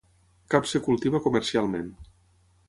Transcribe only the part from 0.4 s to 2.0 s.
Cap es cultiva comercialment.